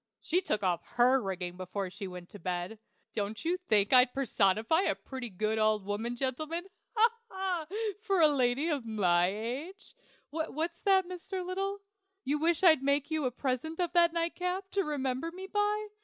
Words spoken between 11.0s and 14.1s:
Mr. Little? You wish I'd make you a present of